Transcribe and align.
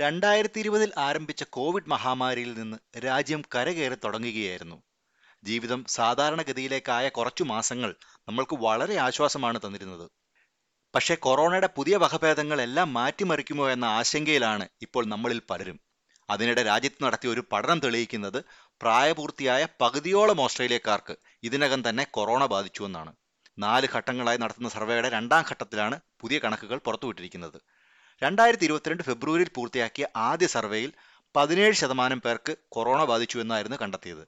രണ്ടായിരത്തി 0.00 0.58
ഇരുപതിൽ 0.60 0.90
ആരംഭിച്ച 0.98 1.42
കോവിഡ് 1.56 1.90
മഹാമാരിയിൽ 1.92 2.50
നിന്ന് 2.58 2.76
രാജ്യം 3.06 3.40
കരകയറി 3.54 3.96
തുടങ്ങുകയായിരുന്നു. 4.04 4.76
ജീവിതം 5.44 5.80
സാധാരണഗതിയിലേക്കായ 5.88 7.08
കുറച്ചു 7.08 7.44
മാസങ്ങൾ 7.44 7.90
നമ്മൾക്ക് 8.28 8.56
വളരെ 8.56 8.96
ആശ്വാസമാണ് 9.06 9.58
തന്നിരുന്നത്. 9.64 10.06
പക്ഷേ 10.94 11.14
കൊറോണയുടെ 11.14 11.68
പുതിയ 11.76 11.96
വകഭേദങ്ങൾ 11.96 12.60
എല്ലാം 12.66 12.92
മാറ്റിമറിക്കുമോ 12.92 13.70
എന്ന 13.70 13.84
ആശങ്കയിലാണ് 13.98 14.68
ഇപ്പോൾ 14.82 15.04
നമ്മളിൽ 15.06 15.40
പലരും. 15.50 15.78
അതിനിടെ 16.30 16.62
രാജ്യത്ത് 16.62 17.04
നടത്തിയ 17.04 17.30
ഒരു 17.30 17.42
പഠനം 17.52 17.78
തെളിയിക്കുന്നത് 17.78 18.38
പ്രായപൂർത്തിയായ 18.80 19.66
പകുതിയോളം 19.80 20.40
ഓസ്ട്രേലിയക്കാർക്ക് 20.40 21.14
ഇതിനകം 21.42 21.82
തന്നെ 21.88 22.06
കൊറോണ 22.10 22.46
ബാധിച്ചുവെന്നാണ് 22.46 23.12
നാല് 23.58 23.86
ഘട്ടങ്ങളായി 23.96 24.38
നടത്തുന്ന 24.38 24.68
സർവേയുടെ 24.68 25.08
രണ്ടാം 25.08 25.44
ഘട്ടത്തിലാണ് 25.50 25.96
പുതിയ 26.20 26.38
കണക്കുകൾ 26.38 26.78
പുറത്തുവിട്ടിരിക്കുന്നത്. 26.78 27.58
രണ്ടായിരത്തി 28.22 28.64
ഇരുപത്തിരണ്ട് 28.64 29.02
ഫെബ്രുവരിയിൽ 29.02 29.48
പൂർത്തിയാക്കിയ 29.54 30.06
ആദ്യ 30.16 30.46
സർവേയിൽ 30.46 30.92
പതിനേഴ് 31.36 31.72
ശതമാനം 31.72 32.20
പേർക്ക് 32.20 32.56
കൊറോണ 32.68 33.04
ബാധിച്ചു 33.04 33.38
എന്നായിരുന്നു 33.38 33.76
കണ്ടെത്തിയത്. 33.82 34.24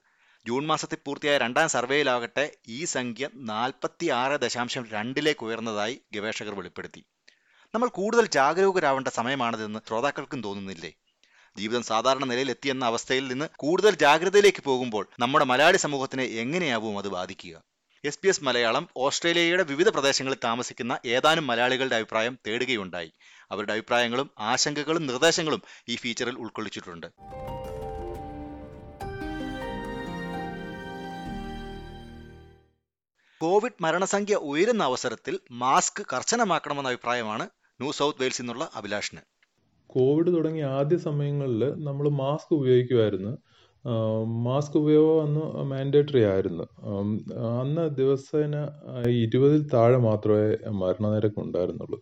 ജൂൺ 0.46 0.66
മാസത്തിൽ 0.66 0.98
പൂർത്തിയായ 1.06 1.38
രണ്ടാം 1.38 1.68
സർവേയിലാകട്ടെ 1.68 2.52
ഈ 2.68 2.84
സംഖ്യ 2.84 3.28
നാൽപ്പത്തി 3.50 4.06
ആറ് 4.08 4.40
ദശാംശം 4.40 4.84
രണ്ടിലേക്ക് 4.90 5.44
ഉയർന്നതായി 5.46 6.00
ഗവേഷകർ 6.14 6.54
വെളിപ്പെടുത്തി. 6.54 7.04
നമ്മൾ 7.74 7.88
കൂടുതൽ 7.88 8.26
ജാഗരൂകരാവേണ്ട 8.26 9.08
സമയമാണിതെന്ന് 9.08 9.80
ശ്രോതാക്കൾക്കും 9.88 10.42
തോന്നുന്നില്ലേ? 10.44 10.92
ജീവിതം 11.56 11.82
സാധാരണ 11.82 12.24
നിലയിൽ 12.24 12.50
എത്തിയെന്ന 12.50 12.84
അവസ്ഥയിൽ 12.84 13.28
നിന്ന് 13.28 13.48
കൂടുതൽ 13.56 13.94
ജാഗ്രതയിലേക്ക് 13.94 14.62
പോകുമ്പോൾ 14.62 15.08
നമ്മുടെ 15.18 15.44
മലയാളി 15.44 15.76
സമൂഹത്തിനെ 15.76 16.24
എങ്ങനെയാവും 16.24 16.98
അത് 16.98 17.08
ബാധിക്കുക? 17.08 17.54
എസ് 18.04 18.18
പി 18.18 18.28
എസ് 18.28 18.44
മലയാളം 18.44 18.88
ഓസ്ട്രേലിയയുടെ 18.96 19.62
വിവിധ 19.62 19.88
പ്രദേശങ്ങളിൽ 19.88 20.38
താമസിക്കുന്ന 20.44 20.92
ഏതാനും 21.04 21.46
മലയാളികളുടെ 21.46 21.96
അഭിപ്രായം 21.96 22.38
തേടുകയുണ്ടായി. 22.46 23.10
അവരുടെ 23.52 23.72
അഭിപ്രായങ്ങളും 23.72 24.30
ആശങ്കകളും 24.38 25.06
നിർദ്ദേശങ്ങളും 25.06 25.62
ഈ 25.88 25.96
ഫീച്ചറിൽ 25.96 26.38
ഉൾക്കൊള്ളിച്ചിട്ടുണ്ട്. 26.38 27.06
കോവിഡ് 33.40 33.82
മരണസംഖ്യ 33.82 34.36
ഉയരുന്ന 34.36 34.82
അവസരത്തിൽ 34.84 35.38
മാസ്ക് 35.50 36.02
കർശനമാക്കണമെന്ന 36.12 36.88
അഭിപ്രായമാണ് 36.88 37.44
ന്യൂ 37.80 37.92
സൗത്ത് 37.92 38.20
വെയിൽസ് 38.20 38.42
നിന്നുള്ള 38.42 38.70
അഭിലാഷിന്. 38.74 39.20
കോവിഡ് 39.86 40.32
തുടങ്ങിയ 40.36 40.64
ആദ്യ 40.64 40.96
സമയങ്ങളിൽ 40.96 41.62
നമ്മൾ 41.84 42.08
മാസ്ക് 42.08 42.54
ഉപയോഗിക്കുമായിരുന്നു. 42.54 43.32
മാസ്ക് 44.44 44.76
ഉപയോഗം 44.78 45.22
അന്ന് 45.22 45.40
മാൻഡേറ്ററി 45.70 46.22
ആയിരുന്നു. 46.22 46.64
അന്ന് 47.60 47.96
ദിവസേന 47.96 48.56
ഇരുപതിൽ 49.08 49.62
താഴെ 49.74 49.96
മാത്രമേ 49.96 50.70
മരണനിരക്ക് 50.82 51.40
ഉണ്ടായിരുന്നുള്ളൂ. 51.40 51.98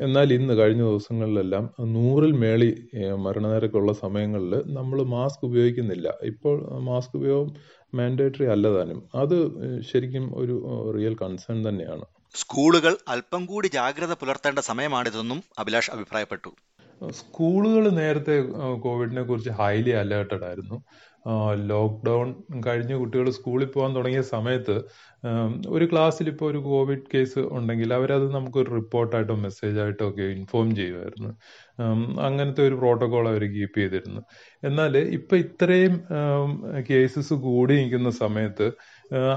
എന്നാൽ 0.00 0.32
ഇന്ന് 0.32 0.54
കഴിഞ്ഞ 0.54 0.82
ദിവസങ്ങളിലെല്ലാം 0.82 1.64
നൂറിൽ 1.80 2.32
മേളി 2.32 2.88
മരണനിരക്കുള്ള 3.14 3.92
സമയങ്ങളിൽ 3.92 4.54
നമ്മൾ 4.66 5.02
മാസ്ക് 5.02 5.44
ഉപയോഗിക്കുന്നില്ല. 5.46 6.14
ഇപ്പോൾ 6.22 6.80
മാസ്ക് 6.80 7.16
ഉപയോഗം 7.16 7.50
മാൻഡേറ്ററി 7.94 8.46
അല്ലതാനും. 8.46 9.08
അത് 9.14 9.36
ശരിക്കും 9.80 10.24
ഒരു 10.36 10.56
റിയൽ 10.96 11.16
കൺസേൺ 11.22 11.68
തന്നെയാണ്. 11.68 12.06
സ്കൂളുകൾ 12.34 12.96
അല്പം 13.08 13.46
കൂടി 13.46 13.68
ജാഗ്രത 13.68 14.12
പുലർത്തേണ്ട 14.12 14.58
സമയമാണിതെന്നും 14.58 15.42
അഭിലാഷ് 15.58 15.90
അഭിപ്രായപ്പെട്ടു. 15.90 16.50
സ്കൂളുകൾ 17.10 17.88
നേരത്തെ 17.88 18.40
കോവിഡിനെ 18.78 19.22
കുറിച്ച് 19.22 19.50
ഹൈലി 19.50 19.90
അലേർട്ടഡ് 19.90 20.44
ആയിരുന്നു. 20.44 20.84
ലോക്ക്ഡൗൺ 21.54 22.34
കഴിഞ്ഞ് 22.66 22.94
കുട്ടികൾ 22.94 23.30
സ്കൂളിൽ 23.30 23.66
പോകാൻ 23.66 23.96
തുടങ്ങിയ 23.96 24.22
സമയത്ത് 24.22 24.76
ഒരു 25.68 25.84
ക്ലാസ്സിൽ 25.84 26.28
ഇപ്പോൾ 26.28 26.50
ഒരു 26.50 26.58
കോവിഡ് 26.58 27.06
കേസ് 27.14 27.38
ഉണ്ടെങ്കിൽ 27.38 27.94
അവരത് 27.94 28.34
നമുക്കൊരു 28.34 28.70
റിപ്പോർട്ടായിട്ടോ 28.70 29.34
മെസ്സേജായിട്ടോ 29.34 30.08
ഒക്കെ 30.08 30.22
ഇൻഫോം 30.22 30.76
ചെയ്യുമായിരുന്നു. 30.76 31.30
അങ്ങനത്തെ 32.20 32.68
ഒരു 32.68 32.74
പ്രോട്ടോകോൾ 32.74 33.28
അവർ 33.28 33.44
കീപ്പ് 33.44 33.78
ചെയ്തിരുന്നു. 33.78 34.20
എന്നാൽ 34.64 34.98
ഇപ്പം 34.98 35.38
ഇത്രയും 35.38 36.04
കേസസ് 36.90 37.34
കൂടി 37.34 37.74
നിൽക്കുന്ന 37.74 38.10
സമയത്ത് 38.10 38.72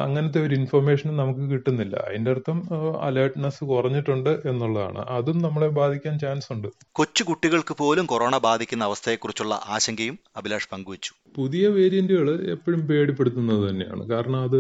അങ്ങനത്തെ 0.02 0.40
ഒരു 0.42 0.56
ഇൻഫർമേഷൻ 0.56 1.18
നമുക്ക് 1.18 1.40
കിട്ടുന്നില്ല. 1.40 1.96
അതിന്റെ 1.96 2.32
അർത്ഥം 2.32 2.60
അലേർട്ട്നെസ് 3.02 3.64
കുറഞ്ഞിട്ടുണ്ട് 3.64 4.30
എന്നുള്ളതാണ്. 4.30 4.98
അതും 4.98 5.38
നമ്മളെ 5.38 5.68
ബാധിക്കാൻ 5.68 6.20
ചാൻസ് 6.20 6.54
ഉണ്ട്. 6.54 6.68
കൊച്ചു 6.92 7.24
കുട്ടികൾക്ക് 7.24 7.74
പോലും 7.74 8.06
കൊറോണ 8.06 8.38
ബാധിക്കുന്ന 8.38 8.84
അവസ്ഥയെക്കുറിച്ചുള്ള 8.84 9.60
ആശങ്കയും 9.68 10.20
അഭിലാഷ് 10.38 10.70
പങ്കുവച്ചു. 10.72 11.14
പുതിയ 11.40 11.66
വേരിയന്റുകൾ 11.68 12.28
എപ്പോഴും 12.54 12.82
പേടിപ്പെടുത്തുന്നത് 12.88 13.62
തന്നെയാണ്. 13.70 14.04
കാരണം 14.10 14.40
അത് 14.48 14.60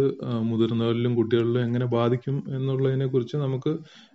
മുതിർന്നവരിലും 0.49 1.13
കുട്ടികളിലും 1.15 1.61
എങ്ങനെ 1.63 1.85
ബാധിക്കും 1.95 2.35
എന്നുള്ളതിനെ 2.55 3.07
കുറിച്ച് 3.07 3.37
നമുക്ക് 3.37 3.71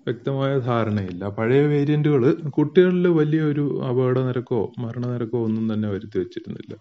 വ്യക്തമായ 0.06 0.52
ധാരണയില്ല. 0.58 1.24
പഴയ 1.38 1.62
വേരിയന്റുകൾ 1.66 2.22
കുട്ടികളിൽ 2.58 3.08
വലിയൊരു 3.08 3.64
അപകട 3.88 4.18
നിരക്കോ 4.18 4.60
മരണനിരക്കോ 4.78 5.40
ഒന്നും 5.44 5.66
തന്നെ 5.72 5.88
വരുത്തി 5.90 6.18
വെച്ചിരുന്നില്ല. 6.18 6.72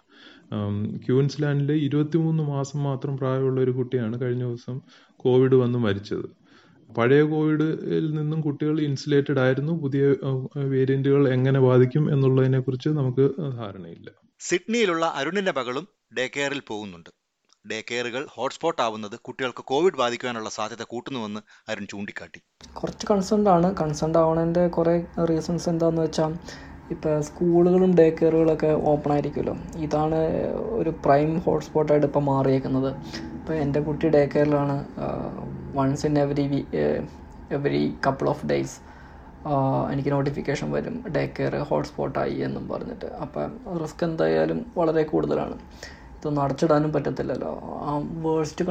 ക്യൂൻസ്ലാൻഡിൽ 1.06 1.72
ഇരുപത്തിമൂന്ന് 1.88 2.44
മാസം 2.44 2.80
മാത്രം 2.84 3.18
പ്രായമുള്ള 3.18 3.60
ഒരു 3.62 3.72
കുട്ടിയാണ് 3.72 4.16
കഴിഞ്ഞ 4.22 4.44
ദിവസം 4.44 4.76
കോവിഡ് 5.26 5.56
വന്ന് 5.56 5.80
മരിച്ചത്. 5.80 6.28
പഴയ 6.98 7.22
കോവിഡിൽ 7.24 8.06
നിന്നും 8.16 8.42
കുട്ടികൾ 8.42 8.76
ഇൻസുലേറ്റഡ് 8.82 9.40
ആയിരുന്നു 9.40 9.74
പുതിയ 9.84 10.04
വേരിയന്റുകൾ 10.74 11.24
എങ്ങനെ 11.30 11.60
ബാധിക്കും 11.60 12.14
എന്നുള്ളതിനെ 12.14 12.60
കുറിച്ച് 12.60 12.90
നമുക്ക് 13.00 13.26
ധാരണയില്ല. 13.60 14.10
സിഡ്നിയിലുള്ള 14.48 15.06
അരുണിന്റെ 15.16 15.52
മകളും 15.58 15.86
ഡേ 16.18 16.24
കെയറിൽ 16.28 16.62
പോകുന്നുണ്ട്. 16.70 17.10
ഡേ 17.72 17.84
കെയറുകൾ 17.90 18.28
ഹോട്ട്സ്പോട്ട് 18.30 18.82
ആവുന്നത് 18.82 19.16
കുട്ടികൾക്ക് 19.20 19.64
കോവിഡ് 19.64 19.98
ബാധിക്കാനുള്ള 20.02 20.50
സാധ്യത 20.50 20.84
കൂട്ടുന്നുവെന്ന് 20.84 21.42
അരുൺ 21.72 21.86
ചൂണ്ടിക്കാട്ടി. 21.92 22.40
കുറച്ച് 22.74 23.06
കൺസേൺഡ് 23.12 23.50
ആണ്. 23.50 23.68
കൺസേൺഡ് 23.82 24.18
ആവണതിന്റെ 24.18 24.68
കുറേ 24.68 24.96
റീസൺസ് 25.30 25.70
എന്താണെന്ന് 25.70 26.02
വെച്ചാൽ 26.02 26.34
ഇപ്പോൾ 26.92 27.22
സ്കൂളുകളും 27.22 27.92
ഡേ 27.98 28.10
കെയറുകളൊക്കെ 28.10 28.72
ഓപ്പൺ 28.94 29.12
ആയിരിക്കുമല്ലോ. 29.14 29.56
ഇതാണ് 29.86 30.20
ഒരു 30.80 30.90
പ്രൈം 31.06 31.40
ഹോട്ട്സ്പോട്ടായിട്ട് 31.40 32.08
ഇപ്പോൾ 32.08 32.24
മാറിയേക്കുന്നത്. 32.32 32.90
ഇപ്പോൾ 33.38 33.54
എന്റെ 33.54 33.80
കുട്ടി 33.80 34.10
day 34.10 34.24
കെയറിലാണ് 34.26 34.76
once 35.76 36.06
in 36.06 36.18
every 36.20 36.66
every 37.52 37.84
couple 38.08 38.30
of 38.30 38.46
days 38.46 38.76
എനിക്ക് 39.94 40.12
നോട്ടിഫിക്കേഷൻ 40.14 40.68
വരും. 40.76 40.96
ഡേ 41.16 41.24
കെയർ 41.38 41.56
ഹോട്ട്സ്പോട്ടായി 41.70 42.38
എന്നും 42.48 42.66
പറഞ്ഞിട്ട്. 42.72 43.08
അപ്പം 43.24 43.52
റിസ്ക് 43.82 44.04
എന്തായാലും 44.08 44.60
വളരെ 44.80 45.04
കൂടുതലാണ്. 45.12 45.56
ഇതൊന്നും 46.18 46.42
അടച്ചിടാനും 46.44 46.92
പറ്റത്തില്ലല്ലോ. 46.96 47.52
ആ 47.88 47.94
വേഴ്സ്റ്റ് 48.26 48.66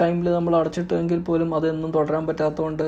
ടൈമിൽ 0.00 0.26
നമ്മൾ 0.38 0.54
അടച്ചിട്ടെങ്കിൽ 0.60 1.20
പോലും 1.28 1.50
അതൊന്നും 1.58 1.92
തുടരാൻ 1.96 2.24
പറ്റാത്തതുകൊണ്ട് 2.30 2.86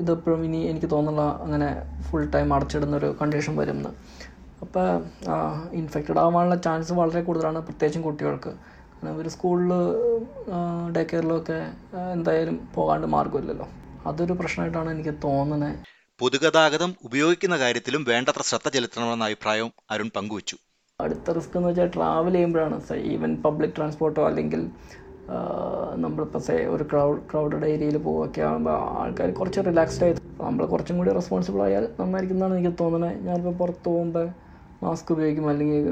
ഇതെപ്പോഴും 0.00 0.40
ഇനി 0.46 0.58
എനിക്ക് 0.70 0.88
തോന്നുന്നില്ല 0.94 1.22
അങ്ങനെ 1.44 1.68
ഫുൾ 2.06 2.24
ടൈം 2.34 2.48
അടച്ചിടുന്നൊരു 2.56 3.08
കണ്ടീഷൻ 3.20 3.54
വരുമെന്ന് 3.60 3.92
അപ്പോൾ 4.64 4.86
ഇൻഫെക്റ്റഡ് 5.80 6.20
ആവാനുള്ള 6.24 6.56
ചാൻസ് 6.66 6.92
വളരെ 7.00 7.20
കൂടുതലാണ് 7.28 7.60
പ്രത്യേകിച്ചും 7.68 8.02
കുട്ടികൾക്ക്. 8.08 8.52
കാരണം 8.94 9.12
ഇവർ 9.16 9.26
സ്കൂളിൽ 9.34 9.70
ഡേ 10.96 11.02
കെയറിലൊക്കെ 11.10 11.58
എന്തായാലും 12.16 12.56
പോകാണ്ട് 12.74 13.06
മാർഗമില്ലല്ലോ 13.14 13.68
അതൊരു 14.08 14.34
പ്രശ്നമായിട്ടാണ് 14.40 14.90
എനിക്ക് 14.96 15.14
തോന്നുന്നത് 15.24 15.70
പൊതുഗതാഗതം 16.20 16.90
ഉപയോഗിക്കുന്ന 17.04 17.58
കാര്യത്തിലും 17.58 18.02
വേണ്ടത്ര 18.08 18.42
ശ്രദ്ധ 18.42 18.68
ചെലുത്തണമെന്ന 18.68 19.24
അഭിപ്രായവും 19.24 19.72
അരുൺ 19.90 20.10
പങ്കുവച്ചു. 20.16 20.56
അടുത്ത 21.00 21.30
റിസ്ക് 21.30 21.56
എന്ന് 21.56 21.68
വെച്ചാൽ 21.68 21.90
ട്രാവൽ 21.94 22.32
ചെയ്യുമ്പോഴാണ്. 22.32 22.76
ഈവൻ 23.12 23.42
പബ്ലിക് 23.44 23.70
ട്രാൻസ്പോർട്ടോ 23.76 24.22
അല്ലെങ്കിൽ 24.26 24.62
നമ്മളിപ്പോൾ 26.04 26.38
സേ 26.38 26.54
ഒരു 26.74 26.84
ക്രൗഡ് 26.90 27.20
ക്രൗഡഡ് 27.30 27.66
ഏരിയയിൽ 27.66 27.96
പോവുകയൊക്കെ 27.98 28.40
ആകുമ്പോൾ 28.40 28.76
ആൾക്കാർ 29.02 29.30
കുറച്ച് 29.30 29.60
റിലാക്സ്ഡ് 29.68 30.04
ആയി. 30.04 30.14
നമ്മൾ 30.40 30.66
കുറച്ചും 30.66 30.96
കൂടി 30.98 31.10
റെസ്പോൺസിബിൾ 31.10 31.62
ആയാൽ 31.62 31.88
നന്നായിരിക്കുന്നതാണ് 32.00 32.54
എനിക്ക് 32.58 32.76
തോന്നുന്നത്. 32.80 33.26
ഞാനിപ്പോൾ 33.28 33.54
പുറത്ത് 33.62 33.84
പോകുമ്പോൾ 33.84 34.26
മാസ്ക് 34.82 35.12
ഉപയോഗിക്കും 35.12 35.48
അല്ലെങ്കിൽ 35.48 35.82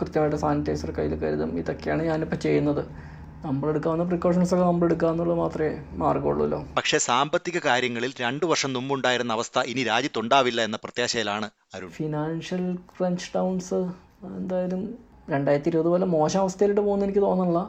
കൃത്യമായിട്ട് 0.00 0.36
സാനിറ്റൈസർ 0.36 0.90
കയ്യിൽ 0.98 1.14
കരുതും. 1.24 1.58
ഇതൊക്കെയാണ് 1.58 2.02
ഞാനിപ്പോൾ 2.10 2.36
ചെയ്യുന്നത്. 2.46 2.82
നമ്മളെടുക്കാവുന്ന 3.44 4.04
പ്രിക്കോഷൻസ് 4.10 4.52
ഒക്കെ 4.54 4.64
നമ്മൾ 4.64 4.84
എടുക്കുക 4.86 5.08
എന്നുള്ളത് 5.12 5.38
മാത്രമേ 5.40 5.70
മാർഗമുള്ളൂല്ലോ 6.02 6.58
പക്ഷേ 6.76 6.98
സാമ്പത്തിക 7.06 7.58
കാര്യങ്ങളിൽ 7.66 8.12
രണ്ടു 8.24 8.44
വർഷം 8.50 8.70
മുമ്പുണ്ടായിരുന്ന 8.76 9.32
അവസ്ഥ 9.38 9.64
ഇനി 9.72 9.82
രാജ്യത്തുണ്ടാവില്ല 9.90 10.60
എന്ന 10.68 10.78
പ്രത്യാശയിലാണ് 10.84 11.46
അരുൺ. 11.74 11.90
ഫിനാൻഷ്യൽ 11.98 12.64
ക്രഞ്ച് 12.92 13.28
ടൗൺസ് 13.34 13.80
എന്തായാലും 14.38 14.82
രണ്ടായിരത്തി 15.34 15.70
ഇരുപത് 15.72 15.88
പോലെ 15.92 16.06
മോശം 16.16 16.40
അവസ്ഥയിലോട്ട് 16.44 16.82
പോകുന്ന 16.86 17.06
എനിക്ക് 17.08 17.22
തോന്നുന്നില്ല. 17.26 17.60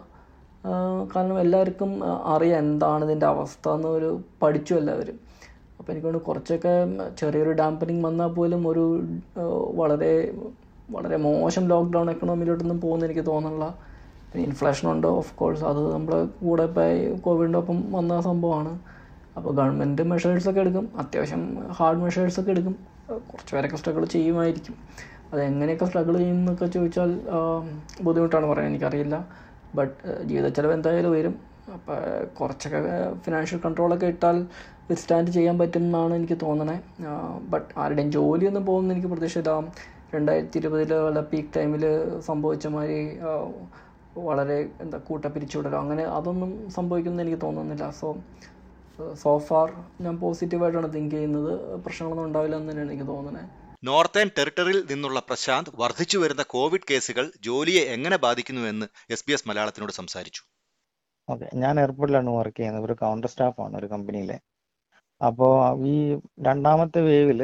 കാരണം 1.13 1.38
എല്ലാവർക്കും 1.39 1.91
അറിയാം 2.33 2.59
എന്താണ് 2.63 3.03
ഇതിന്റെ 3.06 3.27
അവസ്ഥ 3.33 3.68
എന്ന് 3.77 3.89
ഒരു 3.97 4.09
പഠിച്ചു 4.41 4.74
എല്ലാവരും. 4.81 5.18
അപ്പോൾ 5.80 5.91
എനിക്കൊണ്ട് 5.94 6.19
കുറച്ചൊക്കെ 6.27 6.74
ചെറിയൊരു 7.19 7.51
ഡാമ്പനിങ് 7.59 8.03
വന്നാൽ 8.07 8.31
പോലും 8.38 8.62
ഒരു 8.71 8.86
വളരെ 9.81 10.12
വളരെ 10.95 11.18
മോശം 11.27 11.63
ലോക്ക്ഡൗൺ 11.74 12.09
എക്കണോമിയിലോട്ടൊന്നും 12.15 12.80
പോകുന്ന 12.86 13.07
എനിക്ക് 13.09 13.25
തോന്നുന്നില്ല. 13.31 13.68
ഇൻഫ്ലേഷൻ 14.35 14.91
ഉണ്ട്? 14.91 15.07
ഓഫ് 15.07 15.35
കോഴ്സ് 15.35 15.63
അത് 15.63 15.94
നമ്മുടെ 15.94 16.25
കൂടെ 16.25 16.63
ഇപ്പോൾ 16.63 17.18
കോവിഡിന്റെ 17.18 17.59
ഒപ്പം 17.59 17.91
വന്ന 17.91 18.21
സംഭവമാണ്. 18.21 18.79
അപ്പോൾ 19.38 19.56
ഗവൺമെന്റ് 19.56 20.01
മെഷേഴ്സൊക്കെ 20.01 20.59
എടുക്കും. 20.59 20.91
അത്യാവശ്യം 20.97 21.71
ഹാർഡ് 21.71 22.00
മെഷേഴ്സൊക്കെ 22.00 22.51
എടുക്കും. 22.51 22.75
കുറച്ച് 23.09 23.56
പേരൊക്കെ 23.56 23.77
സ്ട്രഗിൾ 23.77 24.06
ചെയ്യുമായിരിക്കും. 24.06 24.75
അതെങ്ങനെയൊക്കെ 25.33 25.85
സ്ട്രഗിൾ 25.85 26.18
ചെയ്യുന്നൊക്കെ 26.18 26.65
ചോദിച്ചാൽ 26.65 27.21
ബുദ്ധിമുട്ടാണ് 28.01 28.45
പറയാൻ 28.45 28.69
എനിക്കറിയില്ല. 28.69 29.27
ബട്ട് 29.75 30.24
ജീവിത 30.24 30.47
ചെലവ് 30.47 30.74
എന്തായാലും 30.74 31.12
വരും 31.12 31.35
അപ്പോൾ 31.74 32.25
കുറച്ചൊക്കെ 32.39 32.79
ഫിനാൻഷ്യൽ 33.25 33.59
കൺട്രോളൊക്കെ 33.65 34.06
ഇട്ടാൽ 34.06 34.45
വിത്ത്സ്റ്റാൻഡ് 34.89 35.31
ചെയ്യാൻ 35.31 35.59
പറ്റും 35.59 35.79
എന്നാണ് 35.79 36.13
എനിക്ക് 36.13 36.38
തോന്നണേ. 36.41 36.79
ബട്ട് 37.50 37.79
ആരുടെയും 37.79 38.12
ജോലിയൊന്നും 38.12 38.65
പോകുമെന്ന് 38.65 38.94
എനിക്ക് 38.94 39.07
പ്രതീക്ഷയില്ല. 39.07 39.63
രണ്ടായിരത്തി 40.15 40.57
ഇരുപതിലെ 40.57 41.21
പീക്ക് 41.21 41.50
ടൈമിൽ 41.57 41.83
സംഭവിച്ച 42.19 42.68
മാതിരി 42.68 43.19
വളരെ 44.27 44.57
എന്താ 44.83 44.97
കൂട്ട 45.09 45.25
പിരിച്ചുവിടലോ 45.35 45.77
അങ്ങനെ 45.83 46.03
അതൊന്നും 46.17 46.51
സംഭവിക്കുമെന്ന് 46.77 47.23
എനിക്ക് 47.25 47.39
തോന്നുന്നില്ല. 47.45 47.85
സോ 47.99 48.07
സോ 49.23 49.31
ഫാർ 49.47 49.69
ഞാൻ 50.03 50.15
പോസിറ്റീവായിട്ടാണ് 50.23 50.89
തിങ്ക് 50.95 51.15
ചെയ്യുന്നത്. 51.15 51.51
പ്രശ്നങ്ങളൊന്നും 51.85 52.27
ഉണ്ടാവില്ല 52.29 52.57
എന്ന് 52.59 52.71
തന്നെയാണ് 52.71 52.91
എനിക്ക് 52.93 53.07
തോന്നുന്നത് 53.13 53.49
നോർത്തേൺ 53.87 54.27
ടെറിട്ടറിയിൽ 54.37 54.79
നിന്നുള്ള 54.91 55.19
പ്രശാന്ത് 55.29 55.69
വർദ്ധിച്ചു 55.81 56.17
വരുന്ന 56.21 56.43
കോവിഡ് 56.53 56.87
കേസുകൾ 56.91 57.25
ജോലിയെ 57.47 57.83
എങ്ങനെ 57.95 58.17
ബാധിക്കുന്നുവെന്ന് 58.25 58.85
എസ് 59.15 59.25
ബി 59.27 59.33
എസ് 59.35 59.47
മലയാളത്തിനോട് 59.49 59.93
സംസാരിച്ചു. 59.99 60.41
ഓക്കെ 61.27 61.47
ഞാൻ 61.63 61.73
എയർപോർട്ടിലാണ് 61.81 62.31
വർക്ക് 62.39 62.57
ചെയ്യുന്നത്. 62.59 62.85
ഒരു 62.87 62.95
കൗണ്ടർ 63.03 63.29
സ്റ്റാഫാണ് 63.33 63.75
ഒരു 63.81 63.87
കമ്പനിയിലെ 63.93 64.37
അപ്പോൾ 65.21 65.53
ഈ 65.91 65.95
രണ്ടാമത്തെ 66.47 66.99
വേവിൽ 67.09 67.39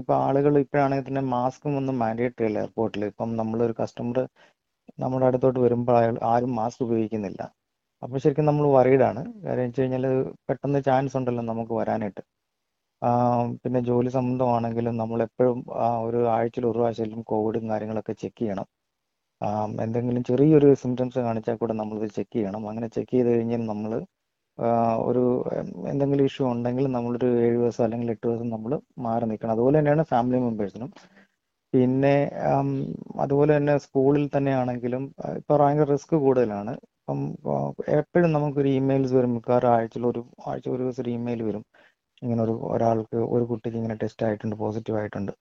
ഇപ്പോൾ 0.00 0.14
ആളുകൾ 0.26 0.52
ഇപ്പോഴാണെങ്കിൽ 0.64 1.06
തന്നെ 1.08 1.22
മാസ്കും 1.34 1.72
ഒന്നും 1.80 1.96
മാൻഡേറ്ററി 2.02 2.46
അല്ല 2.48 2.60
എയർപോർട്ടിൽ 2.64 3.04
ഇപ്പം 3.10 3.30
നമ്മളൊരു 3.40 3.74
കസ്റ്റമർ 3.80 4.18
നമ്മുടെ 5.02 5.26
അടുത്തോട്ട് 5.28 5.60
വരുമ്പോൾ 5.66 5.96
അയാൾ 6.00 6.16
ആരും 6.32 6.52
മാസ്ക് 6.60 6.82
ഉപയോഗിക്കുന്നില്ല. 6.86 7.42
അപ്പോൾ 8.02 8.18
ശരിക്കും 8.24 8.46
നമ്മൾ 8.50 8.66
വറീഡാണ് 8.76 9.22
കാര്യം 9.46 9.66
വെച്ച് 9.68 9.80
കഴിഞ്ഞാൽ 9.82 10.04
പെട്ടെന്ന് 10.48 10.80
ചാൻസ് 10.88 11.16
ഉണ്ടല്ലോ 11.18 11.42
നമുക്ക് 11.52 11.74
വരാനായിട്ട്. 11.80 12.22
പിന്നെ 13.62 13.80
ജോലി 13.90 14.10
സംബന്ധമാണെങ്കിലും 14.18 14.94
നമ്മൾ 15.02 15.18
എപ്പോഴും 15.26 15.58
ഒരു 16.06 16.20
ആഴ്ചയിൽ 16.36 16.64
ഒരു 16.70 16.78
പ്രാവശ്യം 16.80 17.22
കോവിഡും 17.32 17.64
കാര്യങ്ങളൊക്കെ 17.72 18.14
ചെക്ക് 18.22 18.40
ചെയ്യണം. 18.42 18.66
എന്തെങ്കിലും 19.84 20.22
ചെറിയൊരു 20.30 20.68
സിംറ്റംസ് 20.82 21.20
കാണിച്ചാൽ 21.26 21.56
കൂടെ 21.60 21.74
നമ്മളിത് 21.82 22.08
ചെക്ക് 22.18 22.34
ചെയ്യണം. 22.38 22.62
അങ്ങനെ 22.70 22.88
ചെക്ക് 22.96 23.12
ചെയ്ത് 23.16 23.30
കഴിഞ്ഞാൽ 23.34 23.62
നമ്മൾ 23.72 23.92
ഒരു 25.08 25.22
എന്തെങ്കിലും 25.92 26.24
ഇഷ്യൂ 26.30 26.44
ഉണ്ടെങ്കിൽ 26.54 26.86
നമ്മളൊരു 26.96 27.28
ഏഴ് 27.44 27.56
ദിവസം 27.60 27.82
അല്ലെങ്കിൽ 27.86 28.08
എട്ട് 28.14 28.24
ദിവസം 28.26 28.48
നമ്മൾ 28.54 28.72
മാറി 29.06 29.24
നിൽക്കണം. 29.30 29.52
അതുപോലെ 29.56 29.76
തന്നെയാണ് 29.80 30.04
ഫാമിലി 30.12 30.40
മെമ്പേഴ്സിനും 30.46 30.90
പിന്നെ 31.72 32.14
അതുപോലെ 33.24 33.50
തന്നെ 33.56 33.74
സ്കൂളിൽ 33.84 34.24
തന്നെ 34.36 34.52
ആണെങ്കിലും 34.60 35.02
ഇപ്പൊ 35.40 35.54
ഭയങ്കര 35.62 35.86
റിസ്ക് 35.92 36.14
കൂടുതലാണ്. 36.24 36.72
ഇപ്പം 37.00 37.20
എപ്പോഴും 37.98 38.30
നമുക്കൊരു 38.36 38.70
ഇമെയിൽസ് 38.80 39.14
വരും. 39.18 39.32
മിക്കവാറും 39.36 39.70
ആഴ്ചയിൽ 39.74 40.04
ഒരു 40.12 40.20
ആഴ്ച 40.48 40.66
ഒരു 40.74 40.82
ദിവസം 40.84 41.02
ഒരു 41.04 41.10
ഇമെയിൽ 41.18 41.40
വരും. 41.48 41.64
ഇങ്ങനെ 42.22 42.40
ഒരു 42.46 42.54
ഒരാൾക്ക് 42.74 43.18
ഒരു 43.34 43.44
കുട്ടിക്ക് 43.52 43.78
ഇങ്ങനെ 43.80 43.96
ടെസ്റ്റ് 44.02 44.24
ആയിട്ടുണ്ട് 44.28 44.56
പോസിറ്റീവ് 44.62 44.98
ആയിട്ടുണ്ട്. 45.00 45.32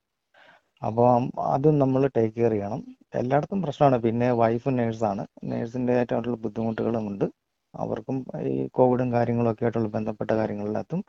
അപ്പോൾ 0.82 1.08
അതും 1.54 1.76
നമ്മൾ 1.84 2.02
ടേക്ക് 2.18 2.36
കെയർ 2.38 2.54
ചെയ്യണം. 2.56 2.82
എല്ലായിടത്തും 3.22 3.62
പ്രശ്നമാണ്. 3.66 3.98
പിന്നെ 4.06 4.28
വൈഫ് 4.44 4.70
നേഴ്സാണ്. 4.80 5.24
നേഴ്സിന്റെ 5.52 5.94
ആയിട്ടുള്ള 6.00 6.38
ബുദ്ധിമുട്ടുകളും 6.46 7.06
ഉണ്ട് 7.12 7.26
അവർക്കും 7.74 8.18
ഈ 8.52 8.56
കോവിഡും 8.78 9.10
കാര്യങ്ങളൊക്കെ 9.16 9.64
ആയിട്ടുള്ള 9.66 9.90
ബന്ധപ്പെട്ട 9.98 10.32
കാര്യങ്ങളിനകത്തും 10.40 11.02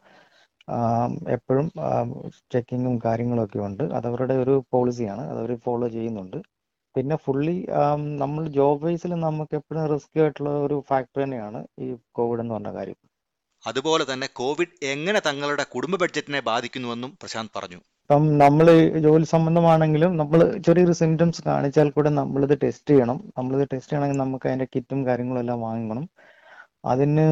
എപ്പോഴും 1.37 1.67
ചെക്കിങ്ങും 2.53 2.95
കാര്യങ്ങളും 3.05 3.43
ഒക്കെ 3.45 3.61
ഉണ്ട്. 3.69 3.85
അതവരുടെ 3.99 4.35
ഒരു 4.45 4.55
പോളിസിയാണ് 4.73 5.23
അതവർ 5.33 5.53
ഫോളോ 5.67 5.89
ചെയ്യുന്നുണ്ട്. 5.97 6.39
പിന്നെ 6.95 7.17
ഫുള്ളി 7.25 7.57
നമ്മൾ 8.23 8.43
ജോബ് 8.59 8.83
വൈസിൽ 8.85 9.13
നമുക്ക് 9.27 9.55
എപ്പോഴും 9.61 9.85
റിസ്ക് 9.93 10.19
ആയിട്ടുള്ള 10.23 10.53
ഒരു 10.67 10.77
ഫാക്ടർ 10.89 11.21
തന്നെയാണ് 11.25 11.61
ഈ 11.85 11.89
കോവിഡ് 12.19 12.43
എന്ന് 12.45 12.55
പറഞ്ഞ 12.55 12.73
കാര്യം. 12.79 12.99
അതുപോലെ 13.65 14.05
തന്നെ 14.11 14.27
കോവിഡ് 14.41 14.77
എങ്ങനെ 14.95 15.21
തങ്ങളുടെ 15.29 15.65
കുടുംബ 15.75 15.95
ബഡ്ജറ്റിനെ 16.03 16.41
ബാധിക്കുന്നുവെന്നും 16.51 17.11
പ്രശാന്ത് 17.23 17.53
പറഞ്ഞു. 17.57 17.81
ഇപ്പം 18.05 18.25
നമ്മൾ 18.43 18.67
ജോലി 19.07 19.27
സംബന്ധമാണെങ്കിലും 19.33 20.13
നമ്മൾ 20.21 20.41
ചെറിയൊരു 20.67 20.95
സിംറ്റംസ് 21.01 21.43
കാണിച്ചാൽ 21.49 21.89
കൂടെ 21.97 22.11
നമ്മളിത് 22.21 22.55
ടെസ്റ്റ് 22.63 22.91
ചെയ്യണം. 22.93 23.19
നമ്മളിത് 23.39 23.65
ടെസ്റ്റ് 23.73 23.91
ചെയ്യണമെങ്കിൽ 23.91 24.21
നമുക്ക് 24.23 24.47
അതിന്റെ 24.51 24.67
കിറ്റും 24.75 25.01
കാര്യങ്ങളും 25.09 25.41
എല്ലാം 25.45 25.61
വാങ്ങണം 25.67 26.07
അതിന് 26.85 27.25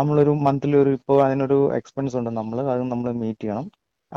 നമ്മളൊരു 0.00 0.32
മന്ത്ലി 0.46 0.76
ഒരു 0.82 0.90
ഇപ്പോൾ 0.98 1.18
അതിനൊരു 1.26 1.58
എക്സ്പെൻസ് 1.78 2.16
ഉണ്ട് 2.20 2.30
നമ്മൾ 2.38 2.58
അത് 2.74 2.82
നമ്മൾ 2.92 3.08
മീറ്റ് 3.22 3.42
ചെയ്യണം. 3.44 3.66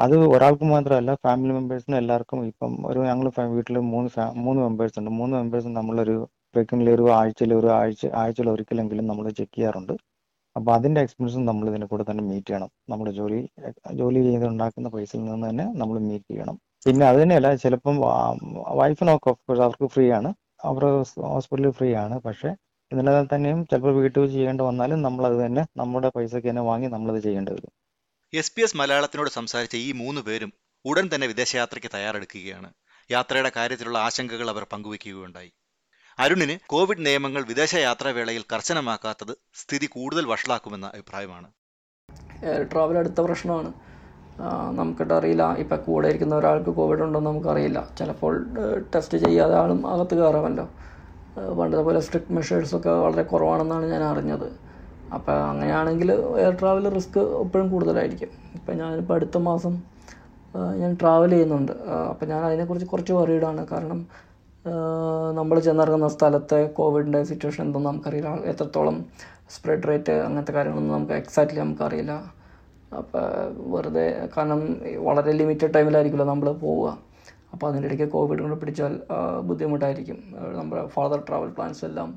അത് 0.03 0.15
ഒരാൾക്ക് 0.33 0.65
മാത്രമല്ല 0.73 1.11
ഫാമിലി 1.25 1.53
മെമ്പേഴ്സിനും 1.57 1.97
എല്ലാവർക്കും 2.01 2.39
ഇപ്പം 2.51 2.73
ഒരു 2.89 2.99
ഞങ്ങൾ 3.09 3.27
വീട്ടിൽ 3.57 3.77
മൂന്ന് 3.93 4.09
മൂന്ന് 4.45 4.59
മെമ്പേഴ്സ് 4.65 4.97
ഉണ്ട്. 5.01 5.11
മൂന്ന് 5.19 5.35
മെമ്പേഴ്സും 5.39 5.73
നമ്മളൊരു 5.79 6.15
ഫ്രീക്വന്റ്ലി 6.53 6.91
ഒരു 6.97 7.05
ആഴ്ചയിൽ 7.19 7.51
ഒരു 7.61 7.69
ആഴ്ച 7.79 8.03
ആഴ്ചയിൽ 8.21 8.49
ഒരിക്കലെങ്കിലും 8.55 9.07
നമ്മൾ 9.11 9.25
ചെക്ക് 9.39 9.55
ചെയ്യാറുണ്ട്. 9.57 9.93
അപ്പോൾ 10.55 10.71
അതിന്റെ 10.77 10.99
എക്സ്പെൻസും 11.05 11.43
നമ്മൾ 11.49 11.65
ഇതിനെ 11.71 11.87
കൂടെ 11.91 12.03
തന്നെ 12.09 12.23
മീറ്റ് 12.29 12.47
ചെയ്യണം. 12.49 12.69
നമ്മുടെ 12.91 13.11
ജോലി 13.19 13.39
ജോലി 13.99 14.19
ചെയ്ത് 14.27 14.45
ഉണ്ടാക്കുന്ന 14.53 14.89
പൈസയിൽ 14.95 15.21
നിന്ന് 15.25 15.47
തന്നെ 15.49 15.65
നമ്മൾ 15.81 15.97
മീറ്റ് 16.09 16.29
ചെയ്യണം. 16.31 16.55
പിന്നെ 16.85 17.05
അത് 17.09 17.17
തന്നെയല്ല 17.21 17.49
ചിലപ്പം 17.63 17.95
വൈഫിനൊക്കെ 18.79 19.31
അവർക്ക് 19.65 19.87
ഫ്രീ 19.95 20.05
ആണ്. 20.19 20.29
അവർ 20.69 20.83
ഹോസ്പിറ്റലിൽ 21.33 21.73
ഫ്രീ 21.79 21.89
ആണ്. 22.03 22.15
പക്ഷേ 22.27 22.49
എന്നിരുന്നാൽ 22.91 23.27
തന്നെയും 23.35 23.65
ചിലപ്പോൾ 23.65 23.93
വീട്ടിൽ 23.95 24.21
വെച്ച് 24.21 24.35
ചെയ്യേണ്ടി 24.35 24.63
വന്നാലും 24.63 25.01
നമ്മൾ 25.01 25.25
അത് 25.25 25.45
തന്നെ 25.45 25.65
നമ്മുടെ 25.77 26.09
പൈസക്ക് 26.09 26.49
തന്നെ 26.49 26.61
വാങ്ങി 26.61 26.87
നമ്മളത് 26.87 27.23
ചെയ്യേണ്ടി 27.23 27.51
വരും. 27.51 27.71
എസ് 28.33 28.51
പി 28.55 28.61
എസ് 28.61 28.77
മലയാളത്തിനോട് 28.77 29.29
സംസാരിച്ച 29.29 29.75
ഈ 29.75 29.91
മൂന്ന് 29.91 30.21
പേരും 30.21 30.53
ഉടൻ 30.85 31.09
തന്നെ 31.15 31.27
വിദേശയാത്രയ്ക്ക് 31.27 31.91
തയ്യാറെടുക്കുകയാണ്. 31.93 32.69
യാത്രയുടെ 33.11 33.51
കാര്യത്തിലുള്ള 33.55 33.97
ആശങ്കകൾ 33.97 34.49
അവർ 34.49 34.65
പങ്കുവയ്ക്കുകയുണ്ടായി. 34.73 35.51
അരുണിന് 36.19 36.59
കോവിഡ് 36.67 37.05
നിയമങ്ങൾ 37.05 37.43
വിദേശയാത്രാവേളയിൽ 37.43 38.43
കർശനമാക്കാത്തത് 38.53 39.37
സ്ഥിതി 39.53 39.85
കൂടുതൽ 39.85 40.25
വഷളാക്കുമെന്ന 40.25 40.91
അഭിപ്രായമാണ്. 40.93 41.51
ട്രാവൽ 42.71 42.97
അടുത്ത 42.97 43.19
പ്രശ്നമാണ്. 43.21 43.73
നമുക്കിട്ട് 44.77 45.13
അറിയില്ല. 45.13 45.53
ഇപ്പം 45.53 45.77
കൂടെ 45.83 46.07
ഇരിക്കുന്ന 46.07 46.35
ഒരാൾക്ക് 46.35 46.69
കോവിഡ് 46.69 47.01
ഉണ്ടോ 47.01 47.19
എന്ന് 47.19 47.31
നമുക്കറിയില്ല. 47.31 47.89
ചിലപ്പോൾ 47.99 48.33
ടെസ്റ്റ് 48.95 49.17
ചെയ്യാതെ 49.17 49.55
ആളും 49.55 49.87
അകത്ത് 49.87 50.15
കയറാമല്ലോ. 50.15 50.69
പണ്ടത്തെ 51.59 51.83
പോലെ 51.83 51.99
സ്ട്രിക്ട് 51.99 52.33
മെഷേഴ്സൊക്കെ 52.33 52.89
വളരെ 52.89 53.23
കുറവാണെന്നാണ് 53.23 53.85
ഞാൻ 53.91 54.03
അറിഞ്ഞത്. 54.03 54.47
അപ്പോൾ 55.13 55.31
അങ്ങനെയാണെങ്കിൽ 55.31 56.11
എയർ 56.43 56.53
ട്രാവൽ 56.59 56.85
റിസ്ക് 56.95 57.19
എപ്പോഴും 57.19 57.67
കൂടുതലായിരിക്കും. 57.69 58.31
ഇപ്പം 58.55 58.77
ഞാനിപ്പോൾ 58.77 59.13
അടുത്ത 59.13 59.37
മാസം 59.37 59.73
ഞാൻ 60.81 60.97
ട്രാവൽ 61.01 61.29
ചെയ്യുന്നുണ്ട്. 61.29 61.71
അപ്പം 62.11 62.27
ഞാൻ 62.27 62.41
അതിനെക്കുറിച്ച് 62.45 62.87
കുറച്ച് 62.87 63.13
വറീഡാണ് 63.13 63.67
കാരണം 63.71 63.99
നമ്മൾ 65.33 65.59
ചെന്നിറങ്ങുന്ന 65.59 66.07
സ്ഥലത്തെ 66.07 66.59
കോവിഡിന്റെ 66.77 67.23
സിറ്റുവേഷൻ 67.23 67.65
എന്തെന്ന് 67.65 67.89
നമുക്കറിയില്ല. 67.89 68.29
എത്രത്തോളം 68.51 69.05
സ്പ്രെഡ് 69.49 69.87
റേറ്റ് 69.89 70.11
അങ്ങനത്തെ 70.11 70.51
കാര്യങ്ങളൊന്നും 70.51 70.95
നമുക്ക് 70.95 71.13
എക്സാക്ട്ലി 71.13 71.59
നമുക്കറിയില്ല. 71.59 72.13
അപ്പോൾ 72.99 73.25
വെറുതെ 73.73 74.29
കാരണം 74.37 74.59
വളരെ 75.07 75.31
ലിമിറ്റഡ് 75.31 75.73
ടൈമിലായിരിക്കുമല്ലോ 75.73 76.33
നമ്മൾ 76.33 76.49
പോവുക. 76.51 76.97
അപ്പോൾ 77.53 77.67
അതിന്റെ 77.69 77.87
ഇടയ്ക്ക് 77.89 78.07
കോവിഡ് 78.15 78.41
കൊണ്ട് 78.43 78.57
പിടിച്ചാൽ 78.61 78.93
ബുദ്ധിമുട്ടായിരിക്കും. 79.49 80.17
നമ്മുടെ 80.57 80.81
ഫാദർ 80.95 81.19
ട്രാവൽ 81.27 81.49
പ്ലാൻസ് 81.57 81.83
എല്ലാം 81.89 82.09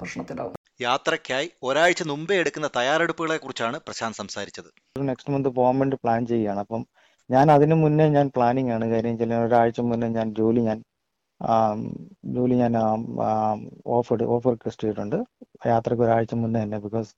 പ്രശ്നത്തിലാവും. 0.00 0.54
യാത്രയ്ക്കായി 0.80 1.46
ഒരാഴ്ച 1.68 2.02
മുമ്പേ 2.10 2.34
എടുക്കുന്ന 2.40 2.68
തയ്യാറെടുപ്പുകളെ 2.76 3.36
കുറിച്ചാണ് 3.36 3.76
പ്രശാന്ത് 3.86 4.18
സംസാരിച്ചത്. 4.22 4.68
നെക്സ്റ്റ് 5.08 5.32
മന്ത് 5.34 5.48
പോകാൻ 5.56 5.78
വേണ്ടി 5.78 5.96
പ്ലാൻ 6.02 6.20
ചെയ്യുകയാണ്. 6.32 6.60
അപ്പം 6.64 6.82
ഞാൻ 7.30 7.46
അതിനു 7.54 7.76
മുന്നേ 7.84 8.04
ഞാൻ 8.18 8.26
പ്ലാനിങ് 8.36 8.70
ആണ്. 8.74 8.84
കാര്യം 8.92 9.14
വെച്ചാൽ 9.14 9.42
ഒരാഴ്ച 9.46 9.80
മുന്നേ 9.90 10.08
ഞാൻ 10.18 10.28
ജോലി 10.38 10.60
ഞാൻ 10.68 10.78
ജോലി 12.36 12.54
ഞാൻ 12.60 12.76
ഓഫ് 13.96 14.22
ഓഫർ 14.34 14.50
റിക്വസ്റ്റ് 14.54 14.84
ചെയ്തിട്ടുണ്ട്. 14.84 15.18
യാത്രയ്ക്ക് 15.72 16.04
ഒരാഴ്ച 16.06 16.34
മുന്നേ 16.42 16.62
തന്നെ. 16.62 16.78
ബിക്കോസ് 16.86 17.10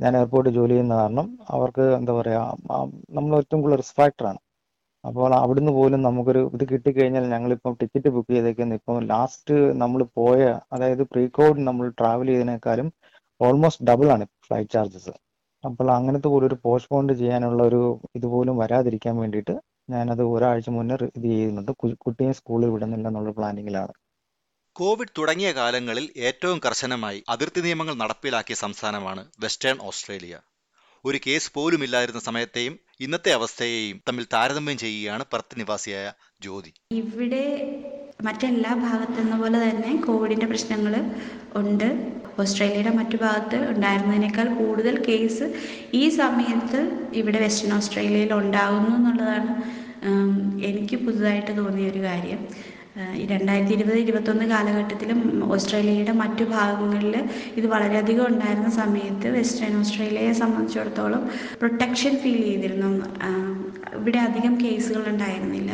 ഞാൻ 0.00 0.12
എയർപോർട്ടിൽ 0.18 0.52
ജോലി 0.58 0.72
ചെയ്യുന്ന 0.72 0.94
കാരണം 1.02 1.26
അവർക്ക് 1.50 1.84
എന്താ 1.98 2.12
പറയുക 2.12 2.40
നമ്മൾ 3.16 3.32
ഏറ്റവും 3.40 3.60
കൂടുതൽ 3.62 3.80
റിസ്ക് 3.82 3.98
ഫാക്ടറാണ് 4.00 4.40
അപ്പോൾ 5.04 5.32
അവിടുന്ന് 5.34 5.72
പോലും 5.72 6.00
നമുക്കൊരു 6.02 6.42
ഇത് 6.54 6.64
കിട്ടിക്കഴിഞ്ഞാൽ 6.72 7.24
ഞങ്ങളിപ്പം 7.26 7.72
ടിക്കറ്റ് 7.80 8.08
ബുക്ക് 8.08 8.32
ചെയ്തേക്കുന്നത് 8.34 8.78
ഇപ്പം 8.80 8.98
ലാസ്റ്റ് 9.12 9.54
നമ്മൾ 9.82 10.02
പോയ 10.20 10.42
അതായത് 10.74 11.02
പ്രീ 11.12 11.24
കോവിഡ് 11.38 11.66
നമ്മൾ 11.68 11.86
ട്രാവൽ 12.00 12.26
ചെയ്തതിനേക്കാളും 12.26 12.88
ഓൾമോസ്റ്റ് 13.40 13.86
ഡബിൾ 13.90 14.08
ആണ് 14.16 14.26
ഫ്ലൈറ്റ് 14.46 14.72
ചാർജസ് 14.74 15.14
അപ്പോൾ 15.64 15.88
അങ്ങനത്തെ 15.96 16.28
പോലും 16.28 16.46
ഒരു 16.46 16.56
പോസ്റ്റ്പോണ്ട് 16.64 17.12
ചെയ്യാനുള്ള 17.20 17.62
ഒരു 17.62 17.80
ഇതുപോലും 18.16 18.54
വരാതിരിക്കാൻ 18.62 19.14
വേണ്ടിയിട്ട് 19.22 19.54
ഞാനത് 19.90 20.22
ഒരാഴ്ച 20.34 20.68
മുന്നേ 20.76 20.96
ഇത് 21.08 21.26
ചെയ്യുന്നുണ്ട്. 21.32 21.72
കുട്ടിയെ 22.04 22.32
സ്കൂളിൽ 22.38 22.70
വിടുന്നില്ല 22.74 23.06
എന്നുള്ള 23.10 23.32
പ്ലാനിങ്ങിലാണ്. 23.38 23.92
കോവിഡ് 24.76 25.14
തുടങ്ങിയ 25.18 25.48
കാലങ്ങളിൽ 25.52 26.06
ഏറ്റവും 26.28 26.58
കർശനമായി 26.66 27.18
അതിർത്തി 27.34 27.60
നിയമങ്ങൾ 27.66 27.94
നടപ്പിലാക്കിയ 27.94 28.56
സംസ്ഥാനമാണ് 28.64 29.22
വെസ്റ്റേൺ 29.44 29.78
ഓസ്ട്രേലിയ. 29.88 30.34
ഒരു 31.04 31.18
കേസ് 31.26 31.52
പോലുമില്ലായിരുന്ന 31.56 32.20
സമയത്തെയും 32.28 32.74
ഇന്നത്തെ 33.04 33.30
അവസ്ഥയെയും 33.36 33.96
തമ്മിൽ 34.08 34.24
താരതമ്യം 34.34 34.78
ചെയ്യുകയാണ് 34.82 35.24
പർത്ത് 35.32 35.54
നിവാസിയായ 35.60 36.06
ജ്യോതി. 36.42 36.72
ഇവിടെ 37.00 37.44
മറ്റെല്ലാ 38.26 38.72
ഭാഗത്തെന്ന 38.86 39.34
പോലെ 39.40 39.58
തന്നെ 39.62 39.92
കോവിഡിന്റെ 40.06 40.46
പ്രശ്നങ്ങൾ 40.46 40.94
ഉണ്ട്. 41.60 41.88
ഓസ്ട്രേലിയയുടെ 42.42 42.92
മറ്റു 42.98 43.16
ഭാഗത്ത് 43.22 43.58
ഉണ്ടായിരുന്നതിനേക്കാൾ 43.72 44.48
കൂടുതൽ 44.60 44.94
കേസ് 45.08 45.46
ഈ 46.00 46.02
സമയത്ത് 46.20 46.80
ഇവിടെ 47.12 47.40
വെസ്റ്റേൺ 47.44 47.72
ഓസ്ട്രേലിയയിൽ 47.78 48.32
ഉണ്ടാകുന്നു 48.40 48.92
എന്നുള്ളതാണ് 48.98 49.54
എനിക്ക് 50.70 50.96
പുതുതായിട്ട് 51.06 51.52
തോന്നിയ 51.58 51.90
ഒരു 51.90 52.02
കാര്യം. 52.08 52.40
രണ്ടായിരത്തി 53.30 53.74
ഇരുപത് 53.74 53.98
ഇരുപത്തൊന്ന് 53.98 54.46
കാലഘട്ടത്തിലും 54.46 55.20
ഓസ്ട്രേലിയയുടെ 55.50 56.14
മറ്റു 56.14 56.44
ഭാഗങ്ങളിൽ 56.46 57.14
ഇത് 57.56 57.66
വളരെയധികം 57.66 58.26
ഉണ്ടായിരുന്ന 58.26 58.70
സമയത്ത് 58.72 59.28
വെസ്റ്റേൺ 59.30 59.76
ഓസ്ട്രേലിയയെ 59.78 60.34
സംബന്ധിച്ചിടത്തോളം 60.34 61.22
പ്രൊട്ടക്ഷൻ 61.60 62.14
ഫീൽ 62.16 62.40
ചെയ്തിരുന്നു 62.42 62.90
ഇവിടെ 63.98 64.18
അധികം 64.18 64.54
കേസുകൾ 64.64 65.02
ഉണ്ടായിരുന്നില്ല. 65.12 65.72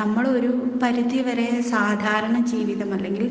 നമ്മളൊരു 0.00 0.50
പരിധി 0.82 1.20
വരെ 1.28 1.46
സാധാരണ 1.74 2.36
ജീവിതം 2.52 2.90
അല്ലെങ്കിൽ 2.96 3.26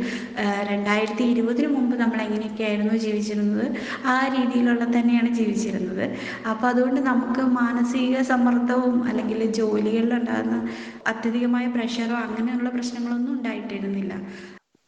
രണ്ടായിരത്തി 0.71 1.23
ഇരുപതിന് 1.33 1.67
മുമ്പ് 1.67 1.95
നമ്മൾ 2.01 2.21
എങ്ങനെയൊക്കെയായിരുന്നു 2.21 2.95
ജീവിച്ചിരുന്നത് 3.05 3.65
ആ 4.05 4.15
രീതിയിലുള്ള 4.35 4.85
തന്നെയാണ് 4.97 5.31
ജീവിച്ചിരുന്നത്. 5.39 6.05
അപ്പോൾ 6.49 6.67
അതുകൊണ്ട് 6.67 7.01
നമുക്ക് 7.01 7.41
മാനസിക 7.59 8.21
സമ്മർദ്ദവും 8.31 8.97
അല്ലെങ്കിൽ 9.09 9.51
ജോലികളിലുണ്ടാകുന്ന 9.59 10.57
അത്യധികമായ 11.07 11.67
പ്രഷറോ 11.67 12.17
അങ്ങനെയുള്ള 12.25 12.69
പ്രശ്നങ്ങളൊന്നും 12.69 13.33
ഉണ്ടായിട്ടിരുന്നില്ല. 13.37 14.13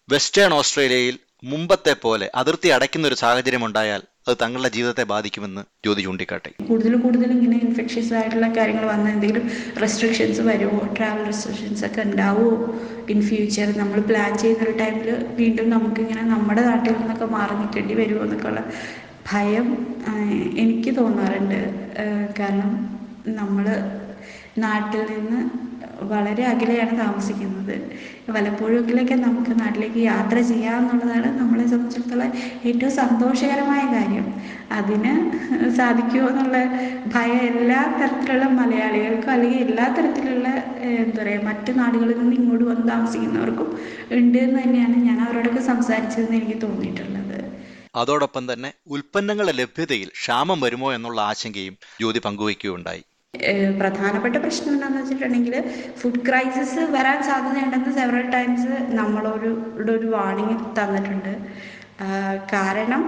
വെസ്റ്റേൺ 0.09 0.53
ഓസ്ട്രേലിയയിൽ 0.53 1.17
മുമ്പത്തെ 1.51 1.93
പോലെ 1.93 2.27
അതിർത്തി 2.35 2.67
അടയ്ക്കുന്ന 2.67 3.07
ഒരു 3.07 3.15
സാഹചര്യം 3.15 3.65
ഉണ്ടായാൽ 3.65 4.01
അത് 4.27 4.35
തങ്ങളുടെ 4.41 4.69
ജീവിതത്തെ 4.75 5.03
ബാധിക്കുമെന്ന് 5.11 5.61
ജ്യോതി 5.83 6.01
ചൂണ്ടിക്കാട്ടി. 6.05 6.51
കൂടുതൽ 6.67 6.93
കൂടുതൽ 7.05 7.29
ഇങ്ങനെ 7.35 7.57
ഇൻഫെക്ഷ്യസ് 7.67 8.13
ആയിട്ടുള്ള 8.17 8.47
കാര്യങ്ങൾ 8.57 8.85
വന്ന 8.91 9.07
എന്തെങ്കിലും 9.15 9.45
റെസ്ട്രിക്ഷൻസ് 9.83 10.41
വരുമോ? 10.49 10.79
ട്രാവൽ 10.97 11.23
റെസ്ട്രിക്ഷൻസ് 11.31 11.83
ഒക്കെ 11.87 12.01
ഉണ്ടാവുമോ? 12.01 12.53
ഇൻ 13.13 13.19
ഫ്യൂച്ചർ 13.29 13.67
നമ്മൾ 13.81 13.99
പ്ലാൻ 14.09 14.31
ചെയ്യുന്ന 14.43 14.67
ഒരു 14.67 14.75
ടൈമിൽ 14.81 15.09
വീണ്ടും 15.39 15.67
നമുക്കിങ്ങനെ 15.69 16.23
നമ്മുടെ 16.33 16.63
നാട്ടിൽ 16.69 16.93
നിന്നൊക്കെ 16.99 17.27
മാറി 17.35 17.55
നിൽക്കേണ്ടി 17.61 17.95
വരുമോ 18.01 18.23
എന്നൊക്കെയുള്ള 18.27 18.63
ഭയം 19.31 19.67
എനിക്ക് 20.63 20.93
തോന്നാറുണ്ട്. 20.99 21.59
കാരണം 22.39 22.71
നമ്മൾ 23.39 23.65
നാട്ടിൽ 24.63 25.03
നിന്ന് 25.13 25.41
വളരെ 26.01 26.43
അകലെയാണ് 26.43 26.99
താമസിക്കുന്നത്. 26.99 27.75
വല്ലപ്പോഴൊക്കെയൊക്കെ 28.29 29.15
നമുക്ക് 29.15 29.59
നാട്ടിലേക്ക് 29.59 29.97
യാത്ര 29.97 30.41
ചെയ്യാമെന്നുള്ളതാണ് 30.41 31.39
നമ്മളെ 31.39 31.67
സംബന്ധിച്ചിടത്തോളം 31.67 32.31
ഏറ്റവും 32.65 32.91
സന്തോഷകരമായ 32.91 33.81
കാര്യം. 33.95 34.25
അതിന് 34.71 35.13
സാധിക്കുമോ 35.69 36.27
എന്നുള്ള 36.27 36.57
ഭയം 37.15 37.41
എല്ലാ 37.51 37.81
തരത്തിലുള്ള 37.99 38.45
മലയാളികൾക്കും 38.45 39.31
അല്ലെങ്കിൽ 39.31 39.59
എല്ലാ 39.59 39.87
തരത്തിലുള്ള 39.97 40.47
എന്താ 40.81 41.23
പറയുക 41.23 41.43
മറ്റ് 41.43 41.79
നാടുകളിൽ 41.79 42.17
നിന്ന് 42.17 42.35
ഇങ്ങോട്ട് 42.35 42.65
വന്ന് 42.65 42.87
താമസിക്കുന്നവർക്കും 42.87 43.79
ഉണ്ട് 44.11 44.37
എന്ന് 44.37 44.59
തന്നെയാണ് 44.63 44.95
ഞാൻ 44.95 45.21
അവരോടൊക്കെ 45.21 45.59
സംസാരിച്ചതെന്ന് 45.59 46.37
എനിക്ക് 46.37 46.61
തോന്നിയിട്ടുള്ളത്. 46.61 47.39
അതോടൊപ്പം 47.95 48.53
തന്നെ 48.53 48.73
ഉൽപ്പന്നങ്ങളുടെ 48.87 49.51
ലഭ്യതയിൽ 49.51 50.07
ക്ഷാമം 50.07 50.61
വരുമോ 50.61 50.93
എന്നുള്ള 50.93 51.21
ആശങ്കയും 51.21 51.77
ജ്യോതി 51.99 52.19
പങ്കുവയ്ക്കുകയുണ്ടായി. 52.19 53.03
പ്രധാനപ്പെട്ട 53.79 54.35
പ്രശ്നം 54.43 54.73
എന്താണെന്ന് 54.73 54.99
വെച്ചിട്ടുണ്ടെങ്കിൽ 55.01 55.55
ഫുഡ് 55.99 56.21
ക്രൈസിസ് 56.27 56.81
വരാൻ 56.95 57.19
സാധ്യതയുണ്ടെന്ന് 57.29 57.91
സെവറൽ 57.99 58.25
ടൈംസ് 58.35 58.75
നമ്മളൊരു 58.99 59.51
ഒരു 59.95 60.09
വാർണിംഗ് 60.15 60.57
തന്നിട്ടുണ്ട്. 60.79 61.33
കാരണം 62.53 63.03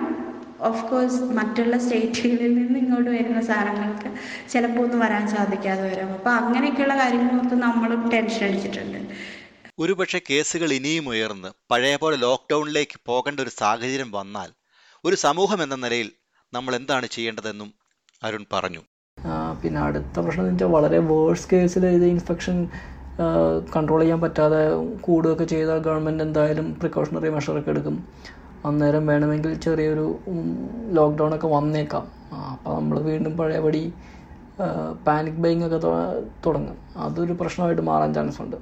ഓഫ് 0.70 0.84
കോഴ്സ് 0.90 1.20
മറ്റുള്ള 1.38 1.76
സ്റ്റേറ്റുകളിൽ 1.84 2.54
നിന്ന് 2.60 2.78
ഇങ്ങോട്ട് 2.84 3.10
വരുന്ന 3.16 3.42
സാധനങ്ങൾക്ക് 3.50 4.10
ചിലപ്പോൾ 4.54 4.84
ഒന്നും 4.86 5.00
വരാൻ 5.06 5.26
സാധിക്കാതെ 5.36 5.84
വരാം. 5.90 6.10
അപ്പോൾ 6.18 6.34
അങ്ങനെയൊക്കെയുള്ള 6.40 6.96
കാര്യങ്ങളൊക്കെ 7.02 7.58
നമ്മളും 7.66 8.02
ടെൻഷൻ 8.14 8.44
അടിച്ചിട്ടുണ്ട്. 8.48 9.00
ഒരുപക്ഷെ 9.84 10.20
കേസുകൾ 10.30 10.70
ഇനിയും 10.80 11.08
ഉയർന്ന് 11.14 11.50
പഴയ 11.72 11.96
പോലെ 12.02 12.18
ലോക്ക്ഡൌണിലേക്ക് 12.26 12.98
പോകേണ്ട 13.10 13.40
ഒരു 13.46 13.54
സാഹചര്യം 13.62 14.12
വന്നാൽ 14.20 14.50
ഒരു 15.04 15.16
സമൂഹം 15.26 15.60
എന്ന 15.68 15.76
നിലയിൽ 15.86 16.10
നമ്മൾ 16.54 16.74
എന്താണ് 16.82 17.08
ചെയ്യേണ്ടതെന്നും 17.16 17.72
അരുൺ 18.22 18.44
പറഞ്ഞു. 18.54 18.84
പിന്നെ 19.62 19.80
അടുത്ത 19.88 20.16
പ്രശ്നം 20.26 20.44
എന്ന് 20.44 20.54
വെച്ചാൽ 20.54 20.72
വളരെ 20.78 21.00
വേഴ്സ് 21.12 21.48
കേസിൽ 21.52 21.86
ഇത് 21.98 22.06
ഇൻഫെക്ഷൻ 22.16 22.58
കൺട്രോൾ 23.76 24.02
ചെയ്യാൻ 24.04 24.20
പറ്റാതെ 24.24 24.60
കൂടുകയൊക്കെ 25.08 25.46
ചെയ്താൽ 25.54 25.78
ഗവൺമെന്റ് 25.88 26.24
എന്തായാലും 26.28 26.68
പ്രിക്കോഷണറി 26.82 27.30
മെഷറൊക്കെ 27.36 27.72
എടുക്കും. 27.74 27.96
അന്നേരം 28.68 29.04
വേണമെങ്കിൽ 29.12 29.52
ചെറിയൊരു 29.66 30.06
ലോക്ക്ഡൗൺ 30.98 31.32
ഒക്കെ 31.38 31.50
വന്നേക്കാം. 31.58 32.06
അപ്പോൾ 32.54 32.74
നമ്മൾ 32.78 32.98
വീണ്ടും 33.10 33.34
പഴയപടി 33.40 33.84
പാനിക് 35.08 35.42
ബൈങ് 35.44 35.64
ഒക്കെ 35.68 35.80
തുടങ്ങും. 36.46 36.78
അതൊരു 37.06 37.34
പ്രശ്നമായിട്ട് 37.42 37.84
മാറാൻ 37.90 38.12
ചാൻസ് 38.18 38.40
ഉണ്ട്. 38.46 38.58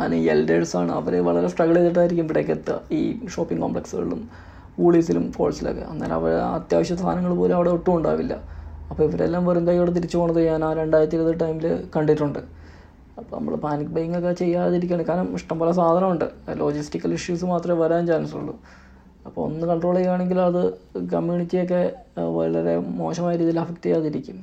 അതിന് 0.00 0.16
എൽഡേഴ്സാണ് 0.32 0.90
അവർ 0.98 1.14
വളരെ 1.28 1.48
സ്ട്രഗിൾ 1.52 1.76
ചെയ്തിട്ടായിരിക്കും 1.78 2.24
ഇവിടേക്ക് 2.26 2.52
എത്തുക. 2.56 2.78
ഈ 2.98 3.00
ഷോപ്പിംഗ് 3.34 3.62
കോംപ്ലക്സുകളിലും 3.64 4.20
വൂളീസിലും 4.78 5.24
ഫോൾസിലൊക്കെ 5.36 5.84
അന്നേരം 5.92 6.16
അവർ 6.20 6.32
അത്യാവശ്യ 6.56 6.96
സാധനങ്ങൾ 7.02 7.32
പോലും 7.40 7.56
അവിടെ 7.58 7.70
ഒട്ടും 7.76 7.92
ഉണ്ടാവില്ല. 7.98 8.34
അപ്പോൾ 8.90 9.02
ഇവരെല്ലാം 9.08 9.42
വെറും 9.48 9.64
കൈയോടെ 9.68 9.92
തിരിച്ചു 9.96 10.16
പോണത് 10.18 10.40
ഞാൻ 10.48 10.60
ആ 10.64 10.70
രണ്ടായിരത്തി 10.80 11.16
ഇരുപത് 11.18 11.36
ടൈമിൽ 11.40 11.66
കണ്ടിട്ടുണ്ട്. 11.96 12.40
അപ്പോൾ 13.20 13.34
നമ്മൾ 13.36 13.54
പാനിക് 13.64 13.92
ബൈങ് 13.96 14.16
ഒക്കെ 14.18 14.32
ചെയ്യാതിരിക്കുകയാണ് 14.40 15.04
കാരണം 15.10 15.28
ഇഷ്ടംപോലെ 15.38 15.72
സാധനമുണ്ട്. 15.80 16.26
ലോജിസ്റ്റിക്കൽ 16.62 17.12
ഇഷ്യൂസ് 17.18 17.44
മാത്രമേ 17.52 17.78
വരാൻ 17.82 18.02
ചാൻസ് 18.10 18.34
ഉള്ളൂ. 18.40 18.54
അപ്പോൾ 19.26 19.42
ഒന്ന് 19.48 19.64
കൺട്രോൾ 19.70 19.94
ചെയ്യുകയാണെങ്കിൽ 19.96 20.38
അത് 20.48 20.62
കമ്മ്യൂണിറ്റിയൊക്കെ 21.14 21.80
വളരെ 22.38 22.74
മോശമായ 23.00 23.34
രീതിയിൽ 23.42 23.58
അഫക്റ്റ് 23.64 23.86
ചെയ്യാതിരിക്കും. 23.86 24.38